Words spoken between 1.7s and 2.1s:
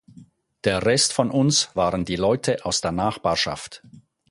waren